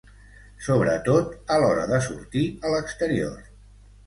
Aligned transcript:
Sobretot, 0.67 1.35
a 1.57 1.57
l’hora 1.65 1.83
de 1.93 2.01
sortir 2.07 2.43
a 2.63 2.73
l’exterior. 2.73 3.39